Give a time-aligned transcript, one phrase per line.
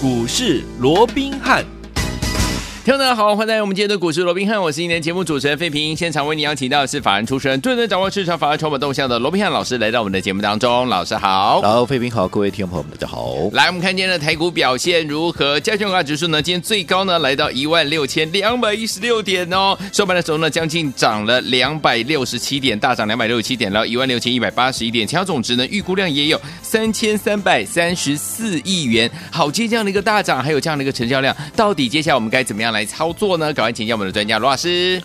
[0.00, 1.77] 股市罗宾汉。
[2.88, 5.94] 听众大家好，欢迎来到我们今天的股市罗宾汉，我是今天节目主持人费平。
[5.94, 10.88] 现场为你邀请到的是法人出身、最能掌握市场法人筹码动向的罗宾汉老师，来到我们的节目当中。
[10.88, 13.34] 老师好，然后费平好，各位听众朋友们大家好。
[13.52, 15.60] 来，我们看今天的台股表现如何？
[15.60, 29.10] 加权股指数呢，今天最高呢来到一万六千两百一十六点哦，收盘的时候呢，将近涨了两百六十七点，大涨两百六十七点，然后一万六千一百八十一点，其他总值呢预估量也有三千三百三十四亿元。
[29.30, 33.52] 好，接这样的一个大涨，还有这样的一个成交量，到底接下来我们该怎么样来操作呢？
[33.52, 35.02] 赶快请教我们的专家罗老师。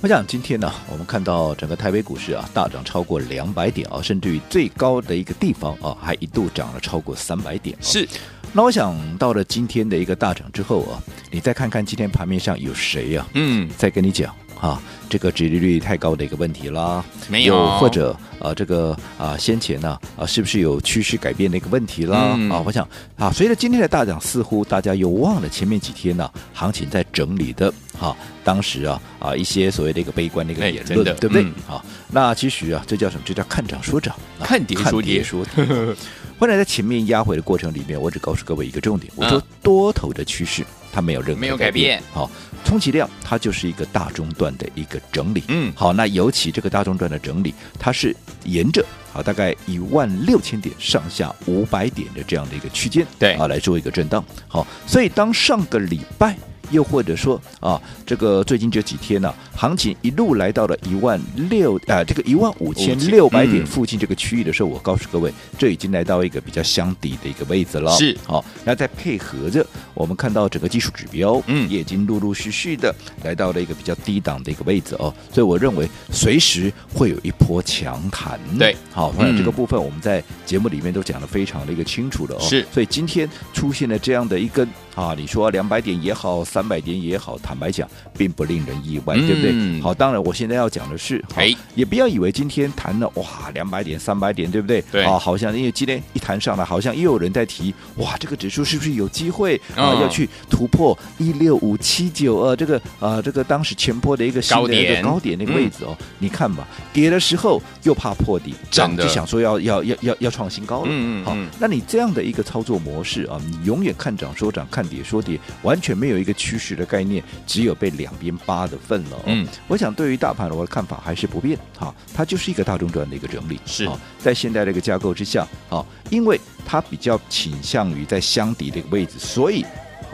[0.00, 7.76] 我想今天呢，我们看到整个台北股市啊大涨超过两百点啊，甚至于最高的一个地方啊，还一度涨了超过三百点。
[7.80, 8.08] 是。
[8.52, 13.26] 那我想到了今天的一个大涨之后啊，你再看看今天盘面上有谁呀？
[13.34, 22.34] 嗯，再跟你讲啊，这个殖利率太高的一个问题啦，没有，或者啊，这个啊先前呢啊，是不是有趋势改变的一个问题啦？
[22.36, 27.72] 嗯、啊，我想啊，随着今天的大涨，似乎大家又忘了前面几天呢、啊，行情在整理的。
[27.98, 31.44] 哈，当时啊啊一些所谓的一个悲观的一个言论，对不对？
[31.66, 33.22] 好、嗯，那其实啊，这叫什么？
[33.26, 35.20] 这叫看涨说涨，看跌说跌。
[35.20, 35.66] 说跌。
[36.38, 40.64] 后来在前面压回的过程里面，我只告诉各位一个重点，我说多头的趋势
[40.98, 42.02] 它没有任何没有改变。
[42.12, 42.28] 好，
[42.64, 45.44] 充其量它就是一个大中段的一个整理。
[45.46, 54.24] 嗯，好，那尤其这个大中段的整理，它是沿着啊大概一万六千点上下五百点的这样的一个区间，对啊来做一个震荡。
[54.48, 56.36] 好，所以当上个礼拜。
[56.70, 67.90] 又或者说啊，这个最近这几天呢、啊，行情一路来到了一万六啊，这个一万五千六百点附近这个区域的时候，我告诉各位，这已经来到一个比较箱底的一个位置了。
[67.92, 72.94] 是，好，那再配合着我们看到整个技术指标，嗯，也已经陆陆续续的
[73.24, 78.38] 来到了一个比较低档的一个位置哦，所以我认为随时会有一波强弹。
[78.58, 82.40] 对，好，当然这个部分我们在节目里面都讲的非常的一个清楚了哦。
[82.40, 86.44] 是，所以今天出现了这样的一根啊，你说两百点也好。
[86.44, 89.50] 三百点也好，坦白讲，并不令人意外，对不对？
[89.52, 94.82] 嗯、好，当然，我现在要讲的是，哎，也不要以为今天谈了哇，两百点、三百点，对不对？
[94.90, 105.96] 对啊，好像因为今天一谈上来，好像又有人在提，哇，这个指数是不是有机会啊，要去突破一六五七九二这个啊，这个当时前波的一个新的一个高点那个位置哦？
[106.00, 110.86] 嗯、你看吧，跌的时候又怕破底，涨就想说要要要要要创新高了。
[110.88, 116.34] 嗯嗯，好，那你这样的一个操作模式啊，你永远看涨说涨，看跌说跌，完全没有一个。
[116.38, 119.16] 趋势的概念只有被两边扒的份了。
[119.26, 121.58] 嗯，我想对于大盘我的看法还是不变。
[121.76, 123.58] 哈，它就是一个大中转的一个整理。
[123.66, 123.90] 是，
[124.20, 129.64] 在现在这个架构之下，啊，因为它比较倾向于在箱底的一个位置，所以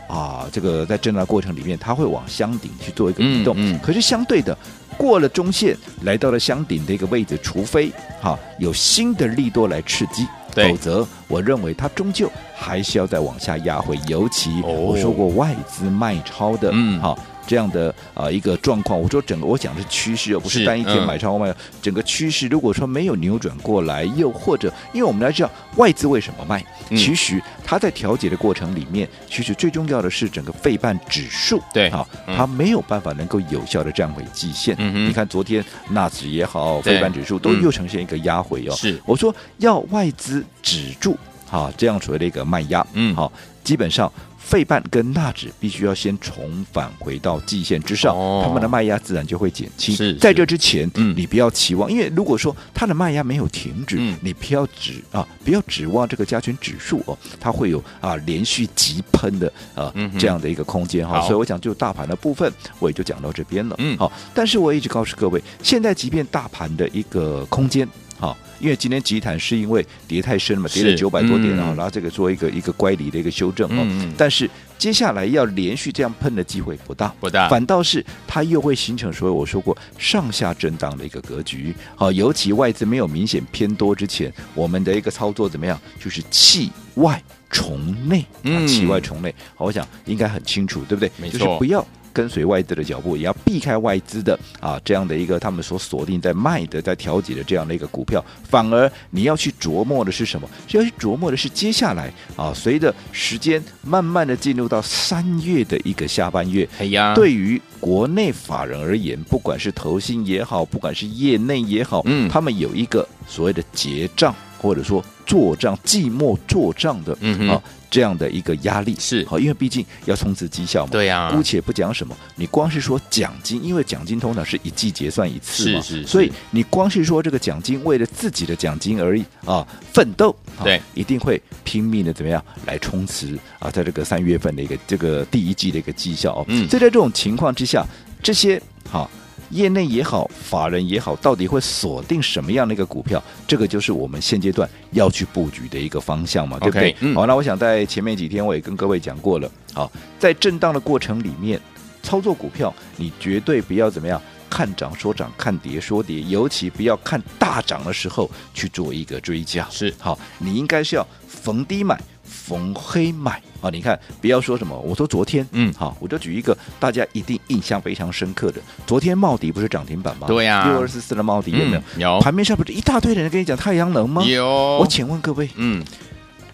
[0.09, 3.55] 啊，这个在震荡过程里面，它会往箱顶去做一个移动。
[3.59, 4.57] 嗯，可是相对的，
[4.97, 7.93] 过了中线，来到了箱顶的一个位置，除非
[8.23, 10.27] 哈有新的利多来刺激。
[10.55, 19.01] 否则，我认为它终究还是要再往下压回，尤其我说过外资卖超的，嗯，好这样的啊一个状况。
[19.01, 21.55] 我说整个我讲的是趋势，而不是单一天买超卖。
[21.83, 34.77] 整个趋势如果说没有扭转过来，又或者因为我们来知道外资为什么卖，其实它在调节的过程里面，其实最重要的是整个费半指数，对，好，它没有办法能够有效的站回季线。
[35.07, 38.75] 你看昨天纳指也好，费半指数都又呈现一个压回哦。
[38.75, 40.45] 是，我说要外资。
[40.63, 41.15] 止住，
[41.51, 43.31] 啊，这样所谓的一个卖压，嗯，好，
[43.63, 44.11] 基本上
[44.45, 49.97] 费半跟纳指必须要先重返回到季线之上，哦、他们的卖压自然就会减轻。
[49.97, 61.23] 是，在这之前，嗯，你不要期望，因为如果说它的卖压没有停止，嗯，你不要指啊，不要指望这个加权指数哦，它会有啊连续急喷的啊、这样的一个空间哈。
[61.23, 63.75] 所以我讲就大盘的部分，我也就讲到这边了。
[63.79, 67.89] 嗯，好，但是我一直告诉各位，现在即便大盘的一个空间。
[68.25, 73.85] 好，因为今天急弹是因为跌太深了嘛，跌了九百多点然后这个做一个一个乖离的一个修正哦。
[73.85, 74.49] 嗯、但是
[74.79, 81.75] 接下来要连续这样喷的机会不大，不大，反倒是它又会形成所谓我说过上下震荡的一个格局。
[81.95, 85.79] 好，尤其外资没有明显偏多之前，我们的一个操作怎么样？
[86.03, 89.35] 就是弃外从内，嗯，弃外从内。
[89.55, 91.11] 好，我想应该很清楚，对不对？
[91.19, 91.87] 没错，就是不要。
[92.15, 100.49] 跟随外资的脚步，也要避开外资的啊这样的一个他们所锁定在卖的、在调节的这样的一个股票，反而你要去琢磨的是什么？
[100.69, 114.33] 是要去琢磨的是接下来啊，随着时间慢慢的进入到三月的一个下半月，哎呀，对于国内法人而言，不管是投信也好，不管是业内也好，嗯，他们有一个所谓的结账。
[114.65, 118.97] 或者说做账寂寞做账的，嗯啊这样的一个压力。
[118.99, 119.23] 是。
[119.27, 120.91] 好，因为毕竟要冲刺绩效嘛。
[120.91, 126.07] 对呀姑且不讲什么，你光是说奖金，因为奖金通常是一季结算一次嘛，是是是。
[126.07, 136.67] 所以你光是说这个奖金为了自己的奖金而已啊奋斗，啊对，一定会拼命的怎么样来冲刺啊，在这个三月份的一个这个第一季的一个绩效哦，嗯。
[136.71, 137.87] 所以在这种情况之下，
[138.23, 139.11] 这些好。
[139.55, 143.23] 业内也好，法人也好，到底会锁定什么样的一个股票？
[143.47, 149.51] 这个就是我们现阶段要去布局的一个方向嘛，对不对好，那我想在前面几天我也跟各位讲过了。
[149.73, 151.61] 好，在震荡的过程里面，
[152.03, 154.21] 操作股票你绝对不要怎么样
[154.51, 159.67] 看涨说涨，看跌说跌，尤其不要看大涨的时候去做一个追加。
[159.71, 162.01] 是好，你应该是要逢低买。
[162.25, 163.71] 逢黑买啊！
[163.71, 170.27] 你看，不要说什么，我说昨天，嗯好，我就举一个大家一定印象非常深刻的，昨天茂迪不是涨停板吗？
[170.27, 171.79] 对呀六二四四的茂迪有没有？
[171.79, 174.23] 嗯有盘面上不是一大堆人跟你讲太阳能吗？
[174.25, 174.47] 有，
[174.79, 175.85] 我请问各位，嗯，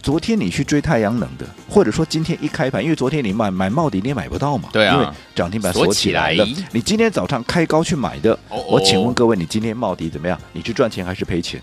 [0.02, 6.46] 昨天你去追太阳能的，或者说今天一开盘，因为昨天你买买茂迪你也买不到嘛，对啊因为涨停板锁起来了。
[6.72, 10.38] 你今天早上开高去买的，哦哦我请问各位，你今天茂迪怎么样？
[10.52, 11.61] 你去赚钱还是赔钱？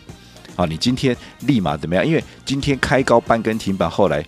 [0.58, 2.06] 啊，你今天立马怎么样？
[2.06, 4.26] 因为今天开高半根停板，后来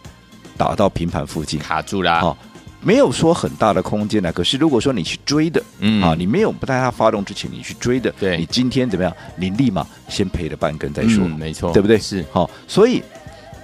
[0.55, 2.37] 打到平盘附近，卡住了，好、
[2.81, 4.31] 没有说很大的空间呢。
[4.31, 9.13] 可是如果说你去追的，嗯啊，你没有不在它发动之前你去追的，对你今天怎么样？
[9.35, 11.97] 你立马先赔了半根再说，嗯没错对不对？
[11.97, 13.01] 是好、所以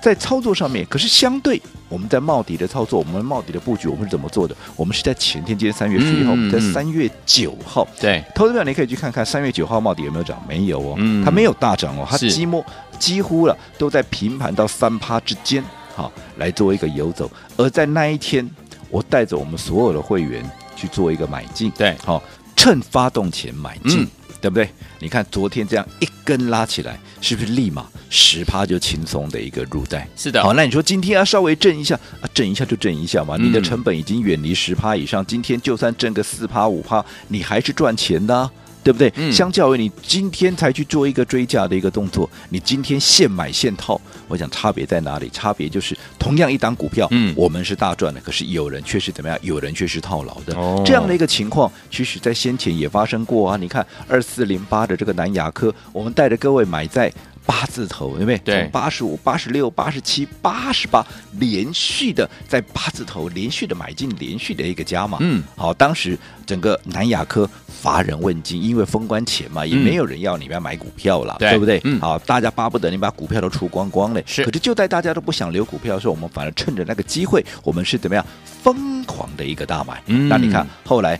[0.01, 1.59] 在操作上面，可是相对
[1.89, 4.55] 我们在茂底的操作，我们茂底的布局，我们是怎么做的？
[4.75, 7.87] 我们是在前天，今天三月十一号，嗯我们在嗯三月九号。
[7.99, 10.41] 对，投资票你可以去看看三月九号茂底有没有涨？
[10.47, 12.63] 没有哦，嗯它没有大涨哦，它几乎
[12.99, 15.63] 几乎了都在平盘到三趴之间，
[15.95, 17.29] 好来做一个游走。
[17.57, 18.47] 而在那一天，
[18.89, 22.21] 我带着我们所有的会员去做一个买进，对好
[22.55, 24.07] 趁发动前买进。
[24.49, 24.69] 嗯对不对？
[24.99, 30.07] 你看昨天这样一根拉起来，是不是立马十趴就轻松的一个入袋？
[30.15, 33.35] 是的好，那你说今天要稍微震一下啊，震一下就震一下嘛。
[33.37, 38.51] 嗯你的成本已经远离十趴以上，今天就算震个四趴五趴，你还是赚钱的啊、
[38.85, 39.11] 对不对？
[39.15, 45.27] 嗯相较于你今天才去做一个追价的一个动作，你今天现买现套，我想差别在哪里？
[45.33, 49.35] 差别就是同样一档股票，嗯我们是大赚的，可是有人却是怎么样？
[49.41, 50.55] 有人却是套牢的。
[50.55, 53.57] 哦这样的一个情况，其实在先前也发生过啊。
[53.57, 57.11] 你看二四零八的这个南亚科，我们带着各位买在。
[57.45, 58.37] 八字头，对不对？
[58.39, 61.05] 对从八十五、八十六、八十七、八十八，
[61.39, 65.19] 连续的在八字头连续的买进，连续的一个加码。
[65.21, 71.79] 嗯，好，当时整个南亚科乏人问津，因为封关前嘛，也没有人要你们买股票了，对不对？
[71.83, 74.23] 嗯好，大家巴不得你把股票都出光光嘞。
[74.25, 78.25] 是可是就在大家都不想留股票的时候，我们反而趁着那个机会，我们是怎么样
[78.63, 80.01] 疯狂的一个大买？
[80.07, 81.19] 嗯那你看后来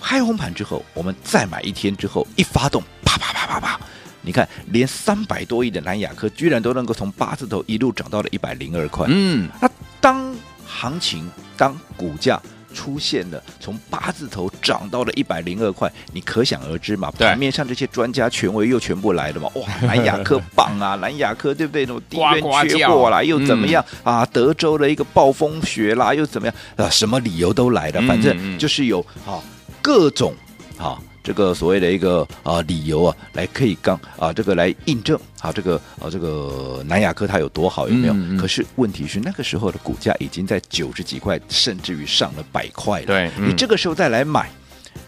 [0.00, 3.80] 开红盘之后，我们再买一天之后，一发动，啪啪啪啪啪。
[4.28, 9.06] 你看，连三百多亿的南亚科居然都能够从八字头一路涨到了一百零二块。
[9.08, 9.70] 嗯，那
[10.02, 10.36] 当
[10.66, 11.26] 行情、
[11.56, 12.38] 当股价
[12.74, 17.10] 出现了从八字头涨到了一百零二块，你可想而知嘛？
[17.16, 19.48] 对盘面上这些专家权威又全部来了嘛？
[19.54, 21.86] 哇， 南亚科棒啊，南亚科对不对？
[21.86, 24.26] 那么地缘缺货啦，又怎么样、嗯啊？
[24.26, 26.90] 德州的一个暴风雪啦，又怎么样啊？
[26.90, 29.40] 什么理由都来了，反正就是有啊
[29.80, 30.34] 各种
[30.76, 31.00] 啊。
[31.28, 38.14] 这个所谓的一个啊理由啊，来可以刚啊这个来印证啊这个啊这个南亚科它有多好有没有？
[38.14, 43.06] 嗯嗯可是问题是那个时候的股价已经在九十几块，甚至于上了百块了。
[43.06, 44.50] 对嗯你这个时候再来买，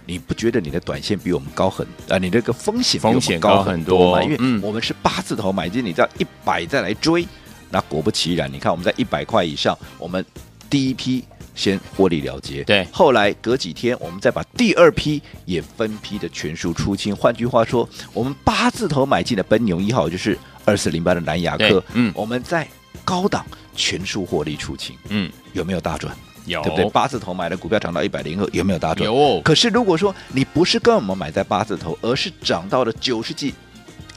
[0.05, 2.19] 你不觉得你的短线比我们高很啊？
[2.19, 4.23] 你这个风险风险高高很多吗？
[4.23, 7.27] 因为嗯我们是八字头买进，你知道一百再来追，
[7.71, 10.23] 那果不其然，你看我们在一百块以上，我们
[10.69, 11.25] 第一批。
[11.61, 17.15] 先获利了结，对后来隔几天，我们再把第二批也分批的全数出清。
[17.15, 22.67] 换句话说，我们八字头买进的奔牛一号就是二四零八的南亚对科，嗯我们在
[23.05, 23.45] 高档
[23.77, 26.17] 全数获利出清，嗯，有没有大赚？
[26.47, 26.89] 有，对不对？
[26.89, 29.05] 八字头买的股票涨到一百零二，有没有大赚？
[29.05, 33.53] 有哦可是如果说你不是跟我们买在八字头，而是涨到了九十几、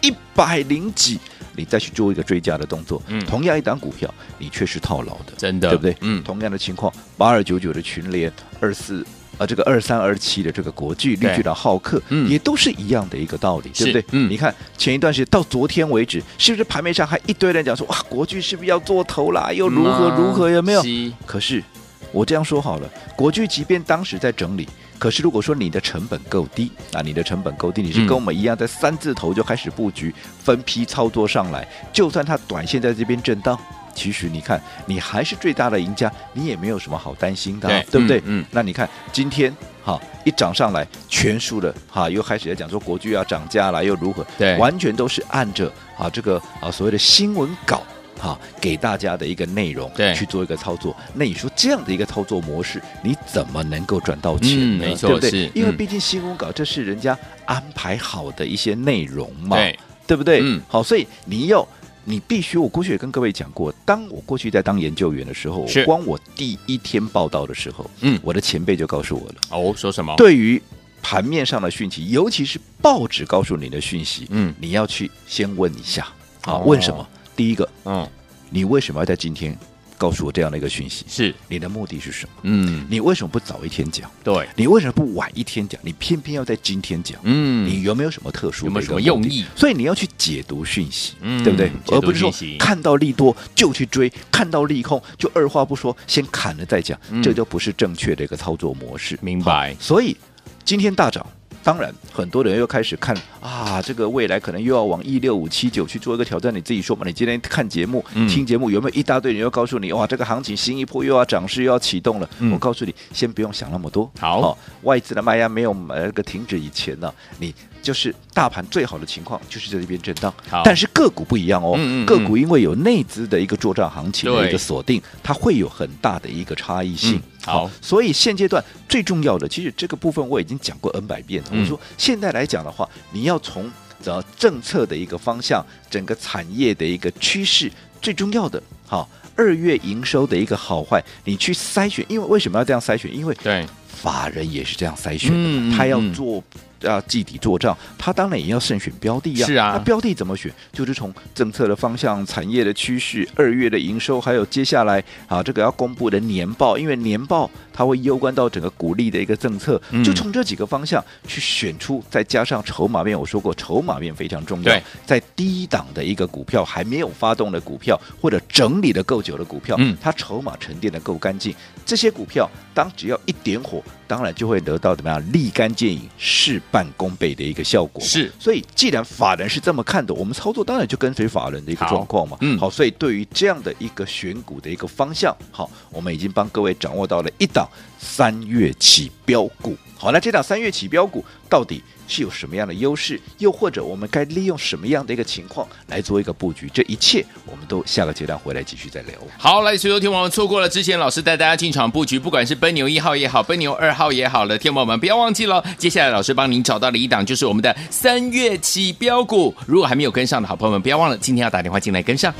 [0.01, 1.19] 一百零几，
[1.55, 5.95] 你再去做一个追加的动作，嗯同样一档股票，你却是套牢的，真的对不对？
[6.01, 9.05] 嗯同样的情况，八二九九的群联，二四。
[9.39, 14.05] 啊，这个二三二七的这个国巨、绿巨人、浩克，嗯也都是一样的一个道理，对不对？
[14.11, 19.51] 嗯你看前一段时间到昨天为止，是不是盘面上还一堆人讲说，哇，国巨是不是要做头啦？
[19.51, 20.51] 又如何如何？
[20.51, 20.83] 有没有？
[21.25, 21.63] 可是
[22.11, 24.69] 我这样说好了，国巨即便当时在整理，
[25.03, 33.59] 可是如果说你的成本够低啊，你的成本够低，你是跟我们一样在三字头就开始布局，分批操作上来，就算它短线在这边震荡，
[33.93, 38.19] 其实你看，你还是最大的赢家，你也没有什么好担心的、啊，对，对不对？
[38.19, 44.25] 嗯，嗯那你看今天哈一涨上来，全输了哈，又开始在讲说国剧要涨价了，又如何？
[44.37, 47.83] 对，完全都是按着啊这个啊所谓的新闻稿
[48.19, 50.95] 哈给大家的一个内容对去做一个操作。
[51.13, 54.85] 那你说这样的一个操作模式，你怎么能够赚到钱呢？
[54.85, 55.29] 嗯、没错，对不对？
[55.29, 60.39] 是因为毕竟新闻稿这是人家安排好的一些内容嘛，对，对不对？
[60.41, 61.67] 嗯，好，所以你要。
[62.05, 69.35] 你必须，我过去也跟各位讲过，当我过去在当研究员的时候，是光我第一天报道的时候，嗯，我的前辈就告诉我了。
[69.51, 70.13] 哦，说什么？
[70.17, 70.61] 对于
[71.01, 76.03] 盘面上的讯息，尤其是报纸告诉你的讯息，嗯，你要去先问一下，
[76.41, 77.07] 啊，哦、问什么？
[77.35, 78.07] 第一个，嗯，
[78.49, 79.57] 你为什么要在今天？
[79.95, 82.31] 告诉我这样的一个讯息，是你的目的是什么？
[82.41, 84.11] 嗯，你为什么不早一天讲？
[84.21, 85.79] 对，你为什么不晚一天讲？
[85.81, 87.17] 你偏偏要在今天讲？
[87.23, 88.67] 嗯，你有没有什么特殊的？
[88.69, 89.45] 有没有什么用意？
[89.55, 91.71] 所以你要去解读讯息，嗯，对不对？
[91.87, 99.17] 而不是说看到利多就去追，看到利空就二话不说先砍了再讲，嗯、这就不是正确的一个操作模式。
[99.21, 99.73] 明白？
[99.79, 100.17] 所以
[100.65, 101.25] 今天大涨。
[101.63, 106.53] 当然，很多人又开始看啊，这个未来可能又要往一六五七九去做一个挑战。
[106.53, 112.29] 你自己说嘛，你今天看节目、嗯、听节目，有没有一大堆人又告诉你，哇，这个行情新一波又要涨势又要启动了？
[112.39, 114.11] 嗯、我告诉你，先不用想那么多。
[114.19, 120.33] 好，哦、外资的卖压没有那个停止以前呢，你就是大盘最好的情况就是在这边震荡。
[120.49, 127.21] 好，但是个股不一样哦，嗯嗯嗯个股因为有内资的一个作战行情的一个锁定，它会有很大的一个差异性。
[127.45, 131.49] 嗯好，所以现阶段最重要的，其实这个部分我已经讲过 N 百遍了。
[131.51, 133.69] 我说现在来讲的话，你要从
[134.05, 137.71] 呃政策的一个方向，整个产业的一个趋势，
[138.01, 142.05] 最重要的，好，二月营收的一个好坏，你去筛选。
[142.07, 143.13] 因为为什么要这样筛选？
[143.13, 146.43] 因为对法人也是这样筛选的，他要做。
[146.83, 149.45] 要计底做账，他当然也要慎选标的呀。
[149.45, 150.53] 是啊，那标的怎么选？
[150.71, 164.71] 就是从政策的方向、产业的趋势、二月的营收，还有接下来啊这个要公布的年报，因为年报它会攸关到整个股利的一个政策，嗯、就从这几个方向去选出，再加上筹码面，我说过筹码面非常重要。
[164.71, 171.53] 对，在低档的一个股票还没有发动的股票，或者整理的够久的股票，嗯，它筹码沉淀的够干净，
[171.85, 178.03] 这些股票当只要一点火，当然就会得到怎么样立竿见影、事半功倍的一个效果。
[178.03, 182.37] 是，所以既然法人是这么看的，我们操作当然就跟随法人的一个状况嘛。
[182.41, 187.62] 嗯，好，所以对于这样的一个选股的一个方向，好，我们已经帮各位掌握到了一档
[187.99, 189.77] 三月起标股。
[189.97, 193.17] 好，那这档三月起标股到底是有什么样的优势？
[193.37, 196.69] 又或者我们该利用什么样的一个情况来做一个布局？
[196.73, 199.15] 这一切我们都下个阶段回来继续再聊。
[199.37, 209.55] 好，来，所有听众错过了之前老师带大家进场布局，不管是奔牛一号也好，奔牛二号也好了，听众们不要忘记了，接下来老师帮您找到了一档，就是我们的三月起标股。
[209.65, 212.33] 如果还没有跟上的好朋友们，不要忘了今天要打电话进来跟上。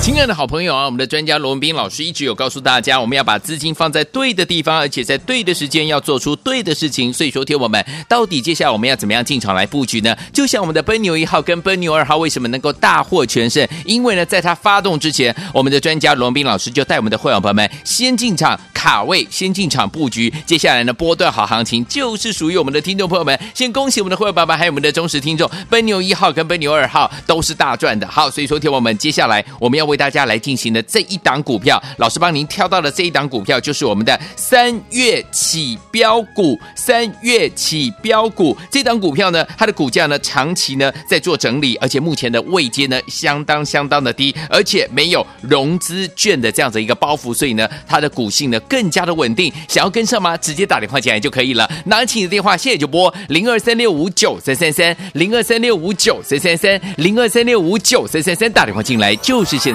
[0.00, 7.12] 亲爱的好朋友啊，我们的专家罗文斌老师一直有告诉大家，我们要把资金放在对的地方，而且在对的时间要做出对的事情。
[7.12, 10.16] 所以说，听我们到底接下来我们要怎么样进场来布局呢？
[10.32, 13.66] 就像我们的奔牛一号跟奔牛二号为什么能够大获全胜？
[13.84, 20.32] 因为呢，在它发动之前，我们的专家罗文斌老师就带我们的会员朋友们先进场卡位，先进场布局。
[20.46, 23.38] 接下来呢，波段好行情就是属于我们的听众朋友们。
[23.54, 28.08] 先恭喜我们的会员爸爸，还有我们的忠实听众，奔牛一号跟奔牛二号都是大赚的。
[28.08, 36.58] 好，所以说，听我们接下来我们要为大家来进行的这一档股票，老师帮您挑到的这一档股票，就是我们的三月起标股。
[36.76, 49.52] 三月起标股这档股票呢，它的股价呢长期呢在做整理，而且目前的位阶呢相当相当的低，而且没有融资券的这样子一个包袱，所以呢它的股性呢更加的稳定。
[49.68, 50.36] 想要跟上吗？
[50.36, 51.68] 直接打电话进来就可以了。
[51.86, 59.70] 拿起你的电话，现在就拨零二三六五九三三三零二三六五九三三三零二三六五九三三三，打电话进来就是现。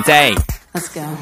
[0.76, 1.18] Let's go.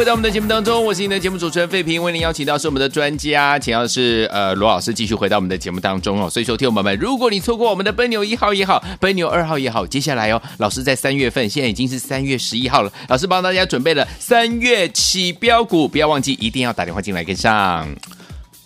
[0.00, 6.30] 回到我们的节目当中，我是你的节目主持人费平，为您邀请到是我们的专家，请到是呃罗老师，继续回到我们的节目当中哦。
[6.30, 17.86] 所以说，听友们，如果你错过我们的奔牛一号也好，奔牛二号也好，接下来哦，老师在三月份，现在已经是三月十一号了，老师帮大家准备了三月起标股，不要忘记，一定要打电话进来跟上。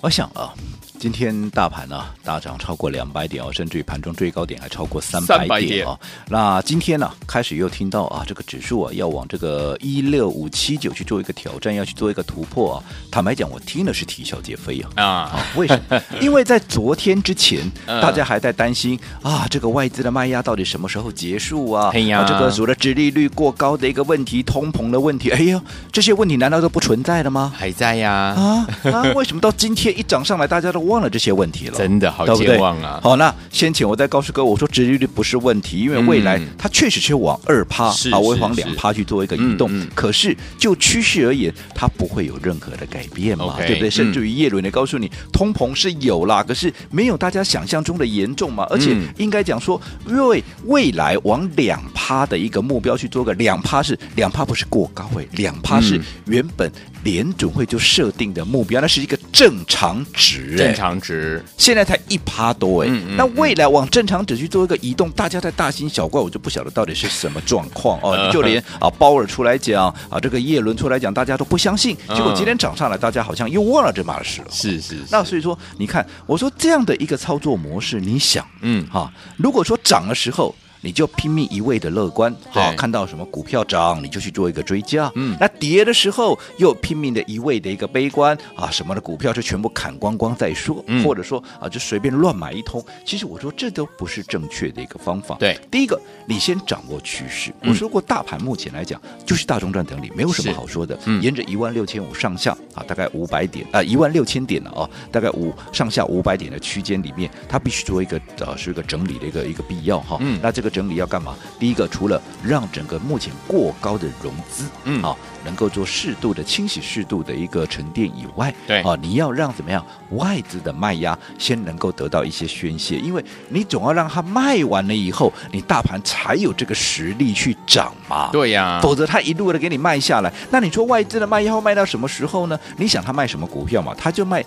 [0.03, 0.55] 我想啊。
[0.99, 5.99] 今天大盘呢、啊、大涨超过两百点哦，甚至于盘中最高点还超过三百点哦。
[6.29, 12.83] 那今天呢、啊、开始又听到啊这个指数啊要往这个一六五七九去做一个挑战，要去做一个突破啊。
[13.11, 15.47] 坦白讲，我听的是啼笑皆非啊啊，啊！
[15.57, 16.01] 为什么？
[16.23, 21.91] 因为在昨天之前，大家还在担心啊这个外资的卖压到底什么时候结束啊？
[21.93, 25.61] 哎呀，这个所谓的殖利率过高的一个问题，通膨的问题，哎呦，
[25.93, 27.53] 这些问题难道都不存在了吗？
[27.55, 29.03] 还在呀啊啊！
[29.15, 33.01] 为什么到今天一涨上来，大家都忘了这些问题了，真的好健忘啊！
[33.03, 39.71] 好，那先前我在告诉各位，我说殖利率不是问题，因为未来它确实是往二趴啊，微往两趴去做一个移动。
[39.95, 43.91] 可是就趋势而言，它不会有任何的改变嘛，对不对？
[43.91, 48.67] 甚至于叶伦也告诉你，通膨是有啦，可是没有大家想象中的严重嘛。
[48.71, 56.71] 而且应该讲说，因为未来往两趴的一个目标去做个两趴是两趴，不是过高诶，两趴是原本
[57.03, 61.45] 联准会就设定的目标，那是一个正常值，正常值。
[61.57, 68.31] 现在才一趴多哎，嗯嗯、那未来往正常值去做一个移动，大家在大惊小怪，我就不晓得到底是什么状况哦。
[68.33, 71.97] 就连啊鲍尔出来讲啊，这个叶伦出来讲，大家都不相信。
[72.09, 74.49] 结果今天涨上来，大家好像又忘了这码事了。
[74.51, 80.55] 是是，是，那所以说，你看，我说这样的一个操作模式，你想，嗯哈，如果说涨的时候。
[80.85, 85.11] 你就拼命一味的乐观，好，看到什么股票涨，你就去做一个追加。
[85.15, 92.85] 嗯，那跌的时候又拼命的一味的一个悲观啊，什么的股票就全部砍光光再说，嗯、或者说啊，就随便乱买一通。
[93.03, 95.37] 其实我说这都不是正确的一个方法。
[95.41, 97.51] 对，第一个你先掌握趋势。
[97.63, 100.99] 嗯、我说过，大盘目前来讲就是大中转整理，没有什么好说的。
[101.07, 110.19] 嗯，沿着一万六千五上下啊，大概五百点啊，一万六千点了啊，大概五上下五百点的区间里面，它必须做一个呃是一个整理的一个一个必要哈。
[110.21, 110.74] 嗯，那这个。
[110.75, 111.37] 整理要干嘛？
[111.57, 128.31] 第一个，除了让整个目前过高的融资，嗯啊，能够做适度的清洗、适度的一个沉淀以外，对啊，你要让怎么样外资的卖压先能够得到一些宣泄，因为你总要让它卖完了以后，你大盘才有这个实力去涨嘛。
[128.33, 132.59] 对呀、啊，否则它一路的给你卖下来，那你说外资的卖压会卖到什么时候呢？
[132.77, 133.95] 你想它卖什么股票嘛？
[133.97, 134.45] 它就卖。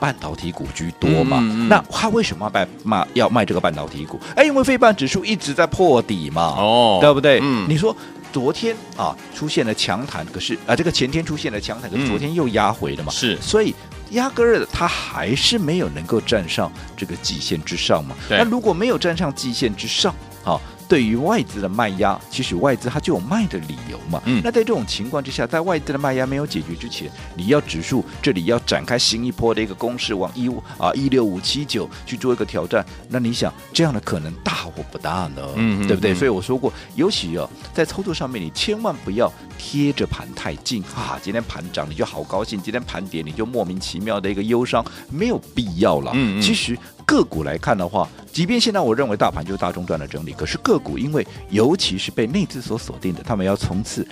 [0.00, 1.38] 半导体股居多嘛？
[1.40, 4.20] 嗯嗯、那他为什么要卖卖要卖这个半导体股？
[4.36, 7.40] 哎，因为费半指数一直在破底嘛，哦，对不对？
[7.42, 7.94] 嗯，你说
[8.32, 13.74] 昨天啊出现了强弹，可是啊这个前天出现了强弹，可是昨天又压回了嘛，是、嗯，所以
[14.10, 18.14] 压根儿它还是没有能够站上这个极限之上嘛。
[18.28, 20.60] 那如果没有站上极限之上，好、啊。
[20.88, 24.22] 对于外资的卖压，其实外资它就有卖的理由嘛。
[24.24, 35.46] 嗯，那在这种情况之下，在外资的卖压没有解决之前，你要指数这里要展开新一波的一个攻势，往一五啊一六五七九去做一个挑战，那你想这样的可能大或不大呢？
[35.56, 36.12] 嗯，对不对？
[36.12, 41.18] 嗯、所以我说过，尤其哦，在操作上面，你千万不要贴着盘太近啊。
[41.22, 46.12] 今天盘涨你就好高兴，今天盘跌你就莫名其妙的一个忧伤，没有必要了。
[46.14, 46.78] 嗯，嗯，其实。
[47.08, 54.06] 个股来看的话，即便现在我认为大盘就是大中段的整理，可是个股因为尤其是被内资所锁定的，他们要冲刺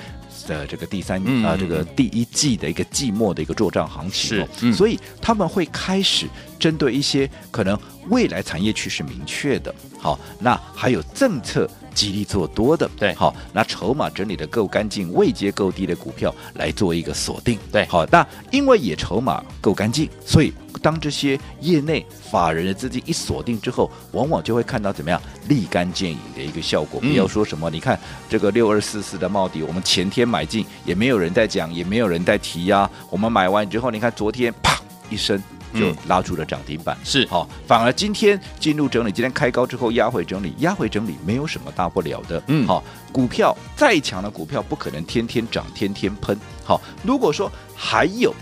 [0.48, 6.26] 的这个第三、嗯、啊这个第一季的一个季末的一个作帐行情，所以他们会开始
[6.58, 7.78] 针对一些可能
[8.08, 20.52] 未来产业趋势明确的，好，那还有政策极力做多的，对，好，那筹码整理的够干净、位阶够低的股票来做一个锁定，对，好，那因为也筹码够干净，所以。
[20.82, 27.00] 当这些业内法人的资金一锁定之后，往往就会看到怎么样立竿见影的一个效果。
[27.00, 32.88] 不要说什么，你看这个六二四四的茂迪，我们前天买进，也没有人在讲，也没有人在提呀。
[33.10, 34.78] 我们买完之后，你看昨天啪
[35.08, 35.42] 一声
[35.78, 37.48] 就拉出了涨停板，是好。
[37.66, 42.42] 反而今天进入整理，今天开高之后压回整理，压回整理没有什么大不了的。
[42.46, 46.38] 嗯，好，股票再强的股票不可能天天涨，天天喷。
[46.64, 48.34] 好，如果说还有。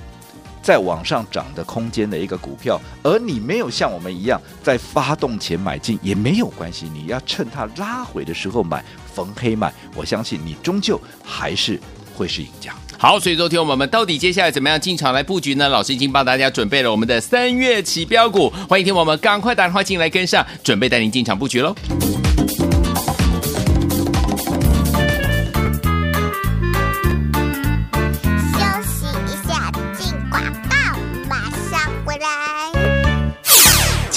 [0.63, 8.83] 在往上涨的空间的一个股票，而你没有像我们一样在发动前买进也没有关系，你要趁它拉回的时候买，
[9.15, 11.79] 逢黑买，我相信你终究还是
[12.15, 12.73] 会是赢家。
[12.97, 15.69] 好，所以昨天我们到底接下来怎么样进场来布局呢？
[15.69, 21.75] 老师已经帮大家准备了我们的三月起标股，欢迎听我们赶快打电话进来跟上，准备带您进场布局喽。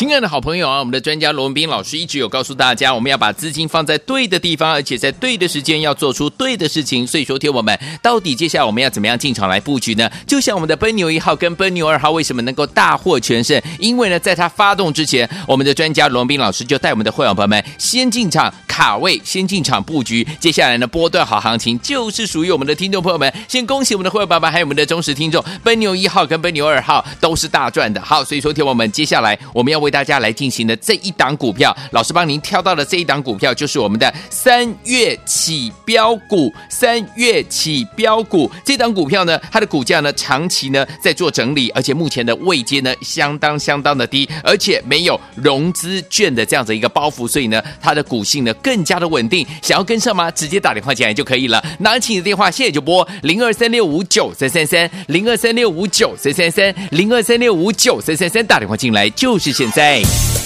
[0.07, 7.05] 亲爱的好朋友啊，我们的专家罗文斌老师一直有告诉大家，我们要把资金放在对的地方，而且在对的时间要做出对的事情。
[7.05, 10.09] 所以说，听我们到底接下来我们要怎么样进场来布局呢？
[10.25, 13.61] 就像我们的奔牛一号跟奔牛二号为什么能够大获全胜？
[13.79, 20.25] 因为呢，在它发动之前，我们的专家罗文斌老师就带我们的会员朋友们先进场卡位，先进场布局。
[20.39, 23.29] 接下来呢，波段好行情就是属于我们的听众朋友们。
[23.49, 28.01] 先恭喜我们的会员爸爸，还有我们的忠实听众，奔牛一号跟奔牛二号都是大赚的。
[28.01, 36.53] 好，所以说，听我们接下来我们要为大大家来进行的这一档股票，老师帮您挑到的这一档股票，就是我们的三月起标股。
[36.69, 49.43] 三月起标股这档股票呢，它的股价呢长期呢在做整理，而且目前的位阶呢相当相当的低，而且没有融资券的这样子一个包袱，所以呢它的股性呢更加的稳定。
[49.63, 50.29] 想要跟上吗？
[50.29, 51.59] 直接打电话进来就可以了。
[51.79, 59.86] 拿起你的电话，现在就拨零二三六五九三三三零二三六五九三三三零二三六五九三三三，打电话进来就是现在。
[59.87, 60.36] Hey.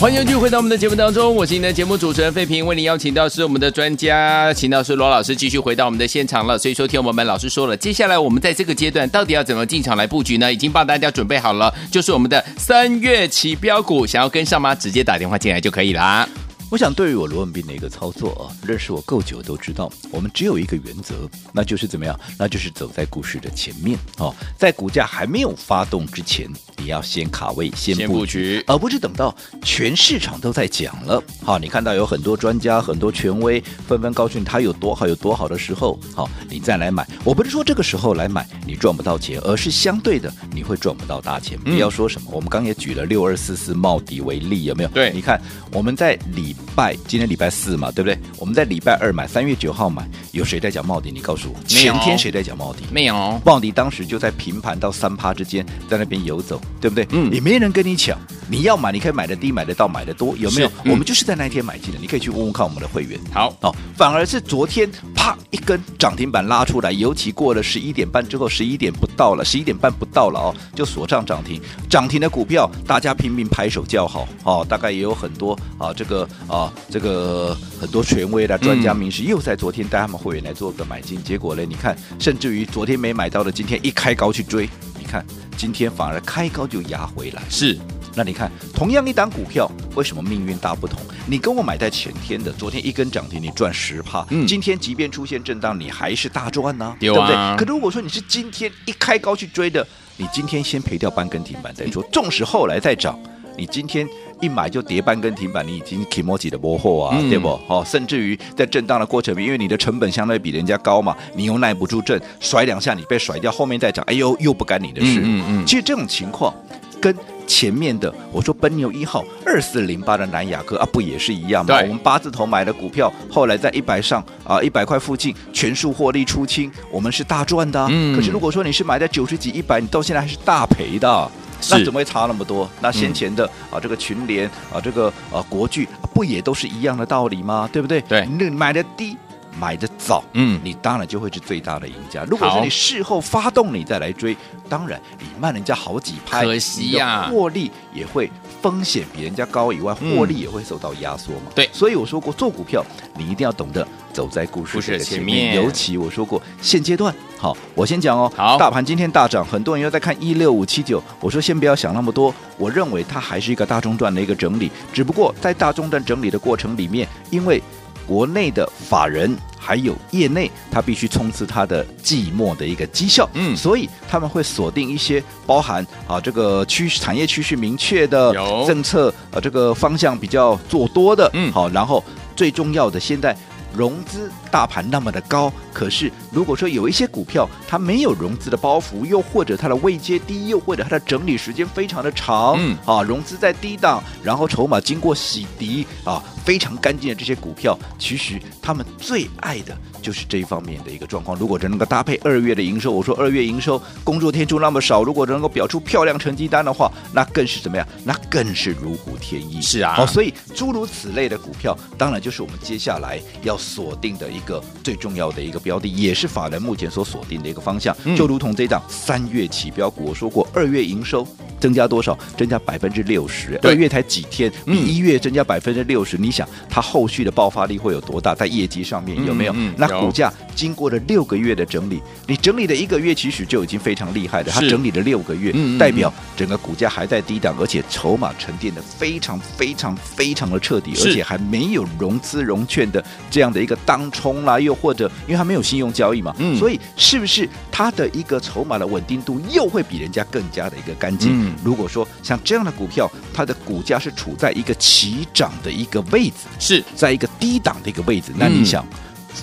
[0.00, 6.56] 欢迎继续回到我们的节目当中，我是您的节目主持人费平，为您邀请到是我们的专家，请到是罗老师，继续回到我们的现场了。
[6.56, 10.50] 所以说，听我们老师说了，接下来我们在这个阶段到底要怎么进场来布局呢？
[10.50, 14.74] 已经帮大家准备好了，就是我们的三月起标股，想要跟上吗？
[14.74, 16.26] 直接打电话进来就可以啦。
[16.70, 22.18] 我想，对于我罗文斌的一个操作啊，认识我够久都知道，我们只有一个原则，那就是怎么样？
[22.38, 26.48] 那就是走在股市的前面哦，在股价还没有发动之前，
[26.80, 37.06] 你要先卡位，先布局，而不是等到全市场都在讲了，好，你看到有很多专家、很多权威纷纷告诉你它有多好、有多好的时候，好，你再来买。
[37.24, 41.58] 我不是说这个时候来买你赚不到钱，而是相对的你会赚不到大钱。
[41.60, 44.88] 不要说什么，嗯、我们刚也举了六二四四茂迪为例，有没有？
[44.90, 45.40] 对，你看
[45.72, 46.56] 我们在礼。
[46.76, 48.18] 拜，今天礼拜四嘛，对不对？
[48.38, 51.10] 我们在礼拜二买，三月九号买，有谁在讲茂迪？
[51.10, 52.84] 你告诉我，前天谁在讲茂迪？
[52.90, 53.38] 没有。
[53.44, 57.06] 茂迪当时就在平盘到三趴之间，在那边游走，对不对？
[57.10, 60.68] 嗯，也没人跟你抢，你要买，你可以买的低，买得到，买的多，有没有？
[60.84, 63.18] 嗯、我们就是在那一天买进的，你可以去问问看我们的会员。
[63.32, 76.72] 好，哦，反而是昨天啪一根涨停板拉出来，尤其过了十一点半之后，十一点不到了，十一点半不到了哦，就锁上涨停，涨停的股票大家拼命拍手叫好，哦，大概也有很多啊，这个啊。
[76.90, 85.24] 这个很多权威的专家名师又在昨天带他们会员来做个买进，结果呢，你看，甚至于昨天没买到的，今天一开高去追，你看
[85.56, 87.42] 今天反而开高就压回来。
[87.48, 87.76] 是，
[88.14, 91.00] 那你看，同样一档股票，为什么命运大不同？
[91.26, 97.56] 你跟我买在前天的，昨天一根涨停，你赚十帕，嗯，今天即便出现震荡，你还是大赚呢、啊，对不对？
[97.56, 99.84] 可如果说你是今天一开高去追的，
[100.16, 103.18] 你今天先赔掉半根停板再说，纵使后来再涨，
[103.56, 104.06] 你今天。
[104.40, 107.48] 一买就跌半跟停板，你已经提莫几的波货啊，嗯、对不？
[107.68, 115.20] 哦，甚至于在震荡的过程里，因为你的成本相对比人家高嘛，你又耐不住震，甩两下你被甩掉，后面再涨，哎呦，又不干你的事。
[115.20, 115.44] 嗯嗯。
[115.48, 116.54] 嗯，其实这种情况
[117.00, 117.14] 跟
[117.46, 121.74] 前面的我说奔牛一号二四零八的南亚科啊，不也是一样吗？
[121.74, 127.88] 对我们八字头买的股票，后来在一百上啊一百块附近全数获利出清，我们是大赚的、啊。
[127.90, 128.14] 嗯。
[128.14, 131.30] 可是如果说你是买在九十几、一百，你到现在还是大赔的。
[131.70, 132.68] 那怎么会差那么多？
[132.80, 137.68] 那先前的、嗯、啊，这个群联啊，这个啊国巨不也都是一样的道理吗？
[137.72, 138.00] 对不对？
[138.02, 139.16] 对，你买的低，
[139.58, 142.24] 买的早，嗯，你当然就会是最大的赢家。
[142.24, 144.36] 如果说你事后发动，你再来追，
[144.68, 151.52] 当然你慢人家好几拍，可惜呀，获利也会风险比人家高以外，获利也会受到压缩嘛。
[151.54, 152.84] 对，所以我说过，做股票
[153.16, 155.38] 你一定要懂得走在故事的前面。
[155.38, 157.14] 前面尤其我说过，现阶段。
[157.38, 158.30] 好，我先讲哦。
[158.36, 161.02] 好，大盘今天大涨，很多人又在看一六五七九。
[161.20, 167.62] 我说先不要想那么多，我认为它还是一个大中段的一个整理，只不过在大中段整理的过程里面，因为
[168.06, 178.32] 国内的法人还有业内，他必须冲刺他的季末的一个绩效，嗯，所以他们会锁定一些包含啊这个趋产业趋势明确的
[178.66, 182.02] 政策，呃、啊，这个方向比较做多的，嗯，好，然后。
[182.36, 183.36] 最重要的现在。
[183.74, 192.76] 融资大盘那么的高，可是如果说有一些股票它没有融资的包袱，又或者它的位阶低，又或者它的整理时间非常的长，嗯。
[192.84, 201.38] 啊，融资在低档，然后筹码经过洗涤啊，非常干净的这些股票，其实他们最爱的就是这一方面的一个状况。
[201.38, 207.86] 如果能够搭配二月的营收，我说二月营收工作天数那么少，如果能够表出漂亮成绩单的话，那更是怎么样？
[208.04, 209.62] 那更是如虎添翼。
[209.62, 213.56] 是啊，好，所以诸如此类的股票，当然就是我们接下来要。
[213.60, 221.24] 锁定的一个最重要的一个标的，也是法人目前所锁定的一个方向，嗯、就如同这档三月起标股，我说过二月营收
[221.60, 222.18] 增加多少？
[222.38, 223.60] 增加百分之六十。
[223.62, 228.34] 二月才几天，比一月增加百分之六十，你想它后续的爆发力会有多大？
[228.34, 229.54] 在业绩上面有没有？
[229.76, 234.46] 那股价经过了六个月的整理，你整理的一个月，其实就已经非常厉害了。
[234.50, 243.50] 它整理了六个月，代表整个股价还在低档，而且筹码沉淀的非常非常非常的彻底，而且还没有融资融券的这样。
[243.50, 251.49] 的一个当冲啦，又或者因为它没有信用交易嘛，嗯，所以是不是它的一个筹码的稳定度又会比人家更加的一个干净？
[251.50, 258.86] 嗯，如果说像这样的股票，它的股价是处在一个起涨的一个位置，是在一个低档的一个位置，那你想，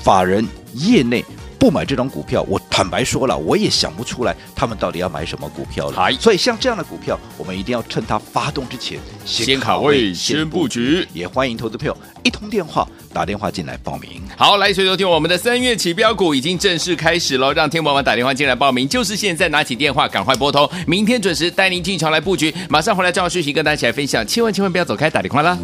[0.03, 1.23] 法人业内。
[1.59, 6.11] 不买这种股票，我坦白说了，我也想不出来他们到底要买什么股票了。
[6.19, 11.03] 所以像这样的股票，我们一定要趁它发动之前先卡位、先布局。
[11.13, 14.21] 也欢迎投资朋友一通电话打电话进来报名。
[14.37, 22.53] 好，来，所以昨天我们的三月起标股已经正式开始了，让天宝们打电话进来报名，就是现在拿起电话赶快拨通，明天准时带您进场来布局。
[22.69, 25.57] 马上回来，赵学习跟大家一起来分享，千万千万不要走开，打电话啦。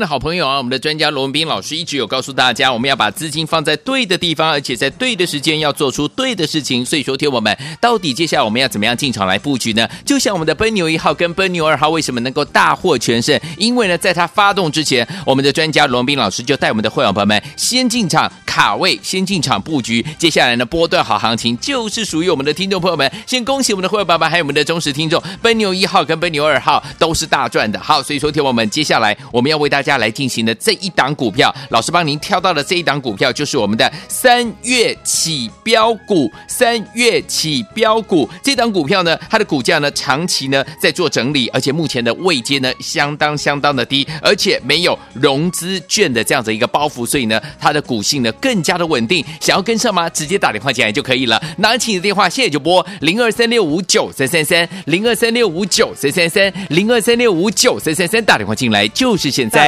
[0.00, 6.84] 的好朋友啊，我们的专家罗文斌老师一直有告诉大家，我们要把资金放在对的地方，而且在对的时间要做出对的事情。
[6.84, 9.88] 所以说，听我们到底接下来我们要怎么样进场来布局呢？
[10.04, 13.38] 就像我们的奔牛一号跟奔牛二号为什么能够大获全胜？
[13.56, 20.04] 因为呢，在它发动之前，我们的专家罗文斌老师就带我们的会员朋友们先进场卡位，先进场布局。
[20.16, 23.10] 接下来呢，波段好行情就是属于我们的听众朋友们。
[23.26, 27.80] 先恭喜我们的会员爸爸，还有我们的忠实听众，奔牛一号跟奔牛二号都是大赚的。
[27.80, 29.87] 好，所以说听我们接下来我们要为大家。
[29.88, 36.30] 下来进行的这一档股票，老师帮您挑到的这一档股票，就是我们的三月起标股。
[36.46, 49.24] 三月起标股这档股票呢，它的股价呢长期呢在做整理，而且目前的位阶呢相当相当的低，而且没有融资券的这样子一个包袱，所以呢它的股性呢更加的稳定。
[49.40, 50.10] 想要跟上吗？
[50.10, 51.40] 直接打电话进来就可以了。
[51.58, 59.67] 拿起你的电话，现在就拨零二三六五九三三三零二三六五九三三三零二三六五九三三三，打电话进来就是现在。